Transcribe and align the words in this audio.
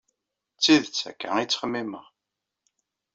D 0.55 0.59
tidet, 0.63 1.01
akka 1.09 1.29
i 1.37 1.45
ttxemmimeɣ. 1.45 2.05